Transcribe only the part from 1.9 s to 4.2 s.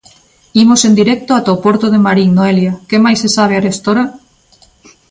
de Marín, Noelia, que máis se sabe arestora?